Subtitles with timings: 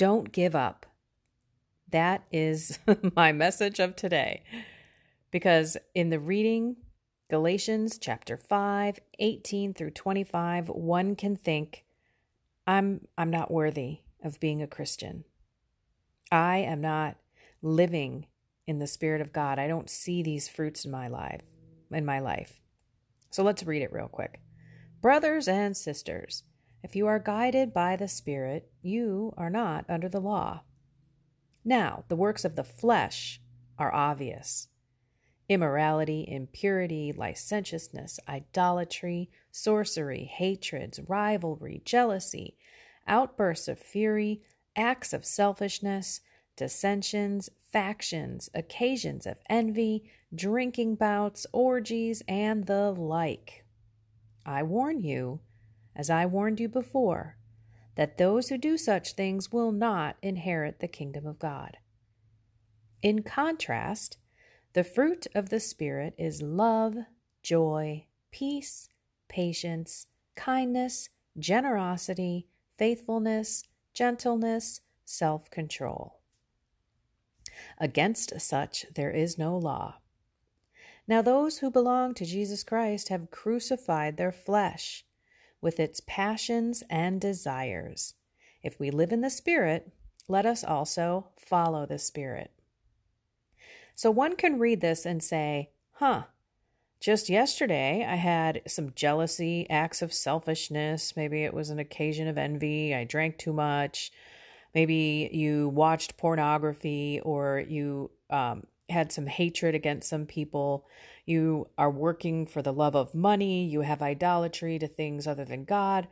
[0.00, 0.86] Don't give up.
[1.90, 2.78] That is
[3.16, 4.44] my message of today.
[5.30, 6.76] Because in the reading,
[7.28, 11.84] Galatians chapter 5, 18 through 25, one can think,
[12.66, 15.24] I'm, I'm not worthy of being a Christian.
[16.32, 17.18] I am not
[17.60, 18.24] living
[18.66, 19.58] in the Spirit of God.
[19.58, 21.42] I don't see these fruits in my life
[21.92, 22.58] in my life.
[23.30, 24.40] So let's read it real quick.
[25.02, 26.44] Brothers and sisters,
[26.82, 30.62] if you are guided by the Spirit, you are not under the law.
[31.64, 33.40] Now, the works of the flesh
[33.78, 34.68] are obvious
[35.48, 42.56] immorality, impurity, licentiousness, idolatry, sorcery, hatreds, rivalry, jealousy,
[43.08, 44.40] outbursts of fury,
[44.76, 46.20] acts of selfishness,
[46.54, 53.64] dissensions, factions, occasions of envy, drinking bouts, orgies, and the like.
[54.46, 55.40] I warn you,
[55.94, 57.36] as I warned you before,
[57.96, 61.78] that those who do such things will not inherit the kingdom of God.
[63.02, 64.18] In contrast,
[64.72, 66.96] the fruit of the Spirit is love,
[67.42, 68.88] joy, peace,
[69.28, 72.46] patience, kindness, generosity,
[72.78, 76.20] faithfulness, gentleness, self control.
[77.78, 79.96] Against such there is no law.
[81.08, 85.04] Now, those who belong to Jesus Christ have crucified their flesh
[85.60, 88.14] with its passions and desires.
[88.62, 89.92] If we live in the Spirit,
[90.28, 92.52] let us also follow the Spirit.
[93.94, 96.24] So one can read this and say, huh,
[97.00, 101.16] just yesterday I had some jealousy, acts of selfishness.
[101.16, 102.94] Maybe it was an occasion of envy.
[102.94, 104.12] I drank too much.
[104.74, 110.86] Maybe you watched pornography or you um, had some hatred against some people.
[111.24, 113.64] You are working for the love of money.
[113.66, 116.08] You have idolatry to things other than God.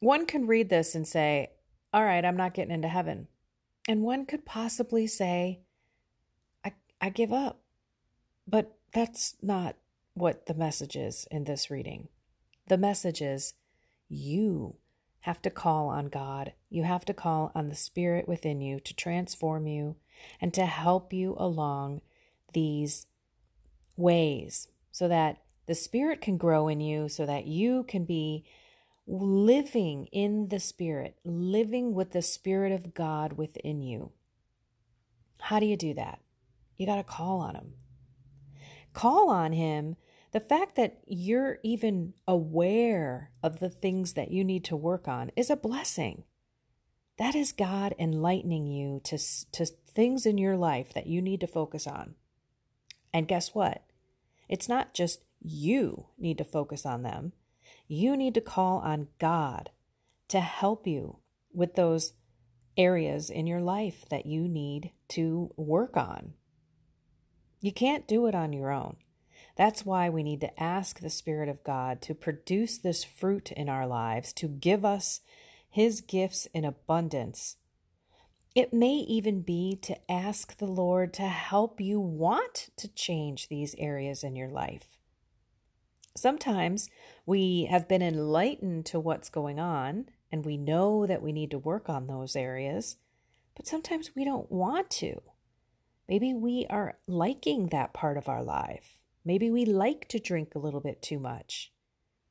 [0.00, 1.50] One can read this and say,
[1.92, 3.28] All right, I'm not getting into heaven.
[3.88, 5.60] And one could possibly say,
[6.64, 7.60] I, I give up.
[8.46, 9.76] But that's not
[10.14, 12.08] what the message is in this reading.
[12.68, 13.54] The message is
[14.08, 14.76] you
[15.20, 16.52] have to call on God.
[16.70, 19.96] You have to call on the Spirit within you to transform you
[20.40, 22.00] and to help you along
[22.52, 23.06] these
[23.96, 28.44] ways so that the Spirit can grow in you, so that you can be
[29.06, 34.12] living in the Spirit, living with the Spirit of God within you.
[35.40, 36.20] How do you do that?
[36.76, 37.74] You got to call on Him.
[38.94, 39.96] Call on Him.
[40.32, 45.30] The fact that you're even aware of the things that you need to work on
[45.36, 46.24] is a blessing.
[47.16, 49.18] That is God enlightening you to,
[49.52, 52.14] to things in your life that you need to focus on.
[53.12, 53.84] And guess what?
[54.48, 57.32] It's not just you need to focus on them.
[57.86, 59.70] You need to call on God
[60.28, 61.18] to help you
[61.52, 62.12] with those
[62.76, 66.34] areas in your life that you need to work on.
[67.60, 68.96] You can't do it on your own.
[69.58, 73.68] That's why we need to ask the Spirit of God to produce this fruit in
[73.68, 75.20] our lives, to give us
[75.68, 77.56] His gifts in abundance
[78.58, 83.76] it may even be to ask the Lord to help you want to change these
[83.78, 84.98] areas in your life.
[86.16, 86.90] Sometimes
[87.24, 91.58] we have been enlightened to what's going on and we know that we need to
[91.58, 92.96] work on those areas,
[93.54, 95.22] but sometimes we don't want to.
[96.08, 98.97] Maybe we are liking that part of our life.
[99.24, 101.72] Maybe we like to drink a little bit too much.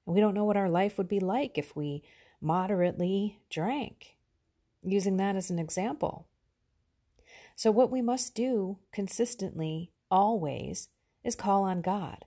[0.06, 2.04] And we don't know what our life would be like if we
[2.42, 4.18] moderately drank
[4.84, 6.28] using that as an example.
[7.56, 10.90] So, what we must do consistently, always,
[11.24, 12.26] is call on God.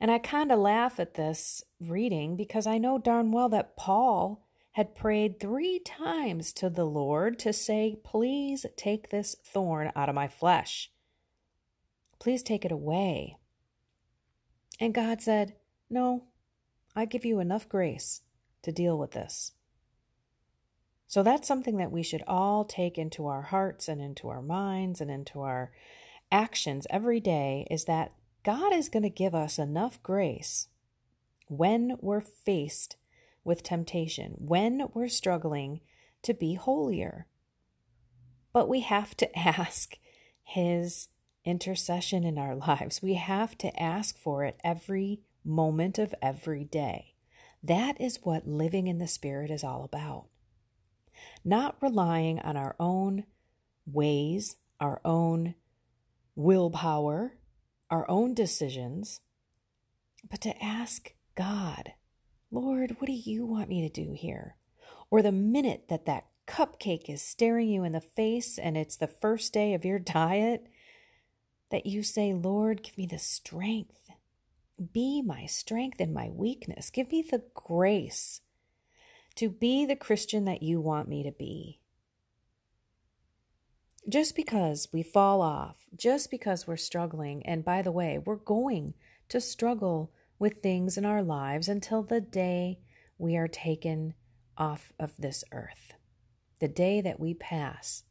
[0.00, 4.46] And I kind of laugh at this reading because I know darn well that Paul
[4.72, 10.14] had prayed three times to the Lord to say, Please take this thorn out of
[10.14, 10.90] my flesh.
[12.18, 13.36] Please take it away.
[14.80, 15.54] And God said,
[15.90, 16.24] No,
[16.96, 18.22] I give you enough grace
[18.62, 19.52] to deal with this.
[21.06, 25.00] So that's something that we should all take into our hearts and into our minds
[25.00, 25.72] and into our
[26.32, 28.12] actions every day is that
[28.44, 30.68] God is going to give us enough grace
[31.48, 32.96] when we're faced
[33.42, 35.80] with temptation, when we're struggling
[36.22, 37.26] to be holier.
[38.52, 39.96] But we have to ask
[40.44, 41.08] His
[41.44, 43.02] intercession in our lives.
[43.02, 47.14] We have to ask for it every moment of every day.
[47.62, 50.26] That is what living in the Spirit is all about
[51.44, 53.24] not relying on our own
[53.86, 55.54] ways, our own
[56.34, 57.36] willpower,
[57.90, 59.20] our own decisions,
[60.28, 61.92] but to ask God,
[62.50, 64.56] Lord, what do you want me to do here?
[65.10, 69.06] Or the minute that that cupcake is staring you in the face and it's the
[69.06, 70.66] first day of your diet,
[71.70, 74.10] that you say, Lord, give me the strength.
[74.92, 76.90] Be my strength in my weakness.
[76.90, 78.40] Give me the grace
[79.36, 81.80] to be the Christian that you want me to be.
[84.08, 88.94] Just because we fall off, just because we're struggling, and by the way, we're going
[89.28, 92.78] to struggle with things in our lives until the day
[93.18, 94.14] we are taken
[94.56, 95.92] off of this earth.
[96.60, 98.04] The day that we pass,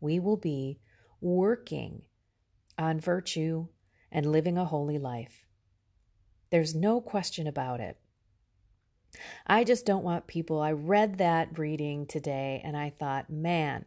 [0.00, 0.78] we will be
[1.20, 2.02] working
[2.78, 3.68] on virtue
[4.10, 5.46] and living a holy life.
[6.50, 7.98] There's no question about it.
[9.46, 10.60] I just don't want people.
[10.60, 13.86] I read that reading today and I thought, man,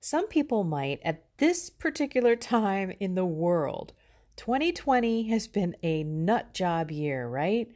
[0.00, 3.92] some people might at this particular time in the world.
[4.36, 7.68] 2020 has been a nut job year, right?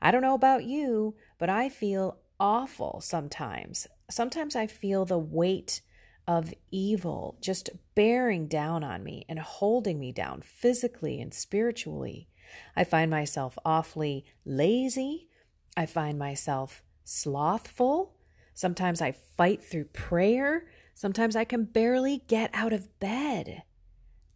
[0.00, 3.86] I don't know about you, but I feel awful sometimes.
[4.10, 5.80] Sometimes I feel the weight
[6.26, 12.28] of evil just bearing down on me and holding me down physically and spiritually.
[12.76, 15.28] I find myself awfully lazy.
[15.76, 18.14] I find myself slothful.
[18.54, 20.66] Sometimes I fight through prayer.
[20.94, 23.64] Sometimes I can barely get out of bed.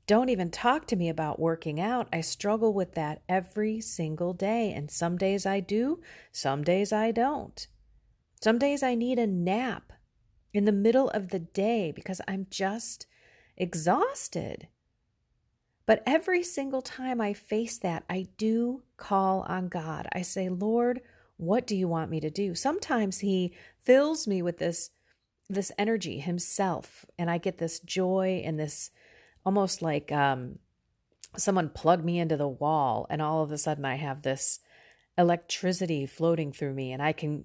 [0.06, 2.08] Don't even talk to me about working out.
[2.12, 4.73] I struggle with that every single day.
[4.73, 6.00] And some days I do,
[6.32, 7.67] some days I don't.
[8.41, 9.93] Some days I need a nap
[10.58, 13.06] in the middle of the day because I'm just
[13.56, 14.69] exhausted.
[15.87, 20.06] But every single time I face that, I do call on God.
[20.12, 21.00] I say, Lord,
[21.37, 22.55] what do you want me to do?
[22.55, 24.90] Sometimes He fills me with this
[25.49, 28.90] this energy himself and i get this joy and this
[29.46, 30.58] almost like um,
[31.37, 34.60] someone plugged me into the wall and all of a sudden i have this
[35.16, 37.44] electricity floating through me and i can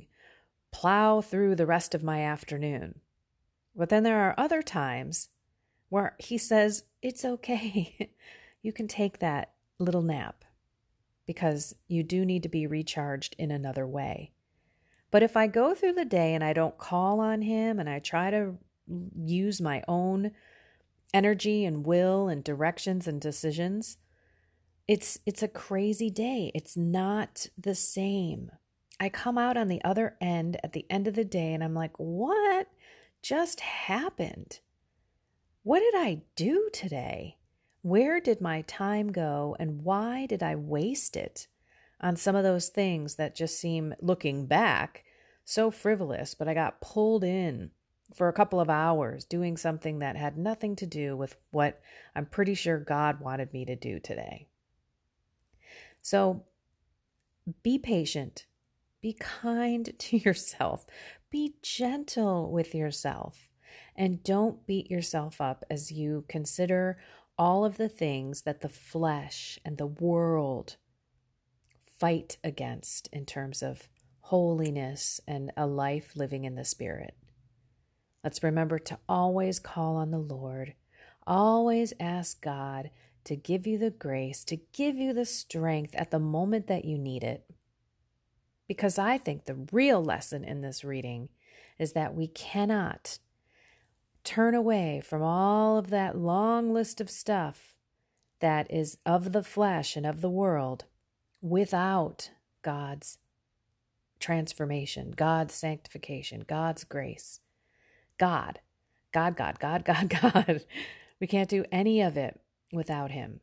[0.72, 3.00] plow through the rest of my afternoon
[3.76, 5.30] but then there are other times
[5.90, 8.12] where he says, It's okay.
[8.62, 10.44] you can take that little nap
[11.26, 14.32] because you do need to be recharged in another way.
[15.12, 18.00] But if I go through the day and I don't call on him and I
[18.00, 18.58] try to
[19.24, 20.32] use my own
[21.14, 23.98] energy and will and directions and decisions,
[24.88, 26.52] it's it's a crazy day.
[26.56, 28.52] It's not the same.
[29.00, 31.76] I come out on the other end at the end of the day and I'm
[31.76, 32.68] like, "What
[33.24, 34.60] just happened?
[35.64, 37.38] What did I do today?
[37.82, 41.48] Where did my time go and why did I waste it
[42.02, 45.06] on some of those things that just seem, looking back,
[45.46, 47.72] so frivolous, but I got pulled in
[48.14, 51.82] for a couple of hours doing something that had nothing to do with what
[52.16, 54.48] I'm pretty sure God wanted me to do today.
[56.02, 56.44] So
[57.64, 58.46] be patient,
[59.02, 60.86] be kind to yourself,
[61.34, 63.50] be gentle with yourself
[63.96, 67.00] and don't beat yourself up as you consider
[67.40, 70.76] all of the things that the flesh and the world
[72.00, 73.90] fight against in terms of
[74.22, 77.16] holiness and a life living in the Spirit.
[78.24, 80.76] Let's remember to always call on the Lord,
[81.26, 82.92] always ask God
[83.24, 87.00] to give you the grace, to give you the strength at the moment that you
[87.00, 87.44] need it.
[88.68, 91.30] Because I think the real lesson in this reading
[91.78, 93.20] is that we cannot
[94.24, 97.76] turn away from all of that long list of stuff
[98.40, 100.86] that is of the flesh and of the world
[101.42, 103.18] without God's
[104.20, 107.42] transformation, God's sanctification, God's grace.
[108.18, 108.60] God,
[109.12, 110.66] God, God, God, God, God.
[111.20, 112.40] We can't do any of it
[112.72, 113.42] without Him.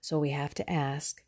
[0.00, 1.22] So we have to ask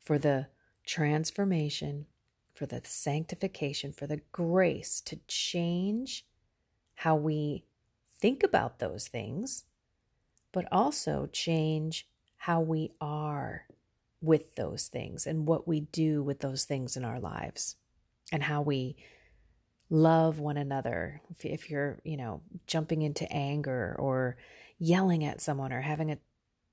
[0.00, 0.46] for the
[0.86, 2.06] transformation,
[2.54, 6.24] for the sanctification, for the grace to change
[6.94, 7.64] how we
[8.18, 9.64] think about those things,
[10.52, 13.66] but also change how we are
[14.22, 17.76] with those things and what we do with those things in our lives
[18.32, 18.96] and how we
[19.90, 21.20] love one another.
[21.30, 24.38] If, if you're, you know, jumping into anger or
[24.78, 26.18] yelling at someone or having a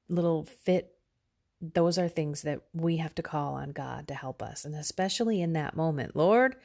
[0.08, 0.93] little fit
[1.74, 4.66] those are things that we have to call on God to help us.
[4.66, 6.56] And especially in that moment, Lord,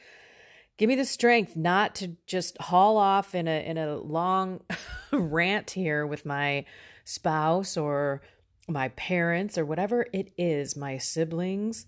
[0.77, 4.61] give me the strength not to just haul off in a in a long
[5.11, 6.65] rant here with my
[7.05, 8.21] spouse or
[8.67, 11.85] my parents or whatever it is, my siblings.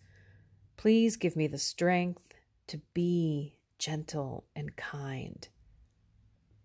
[0.78, 2.30] Please give me the strength
[2.68, 5.48] to be gentle and kind.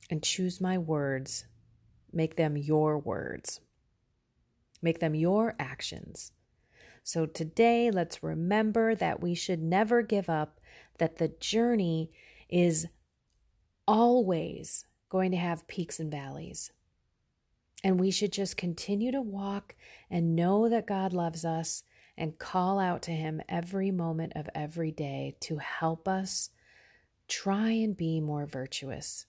[0.09, 1.47] And choose my words.
[2.13, 3.61] Make them your words.
[4.81, 6.31] Make them your actions.
[7.07, 10.59] So today, let's remember that we should never give up,
[10.99, 12.11] that the journey
[12.49, 12.89] is
[13.87, 16.73] always going to have peaks and valleys.
[17.85, 19.77] And we should just continue to walk
[20.11, 21.85] and know that God loves us
[22.17, 26.51] and call out to Him every moment of every day to help us
[27.29, 29.27] try and be more virtuous,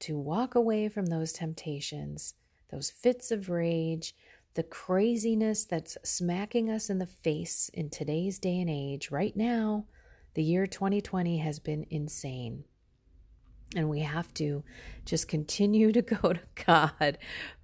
[0.00, 2.34] to walk away from those temptations,
[2.72, 4.16] those fits of rage,
[4.54, 9.10] the craziness that's smacking us in the face in today's day and age.
[9.10, 9.86] Right now,
[10.34, 12.64] the year 2020 has been insane.
[13.76, 14.64] And we have to
[15.04, 17.18] just continue to go to God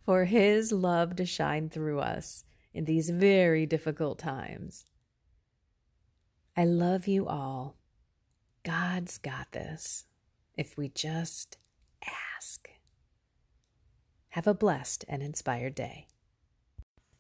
[0.05, 4.85] for His love to shine through us in these very difficult times.
[6.57, 7.77] I love you all.
[8.65, 10.05] God's got this
[10.57, 11.59] if we just
[12.37, 12.69] ask.
[14.31, 16.07] Have a blessed and inspired day.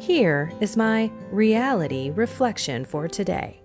[0.00, 3.59] Here is my reality reflection for today.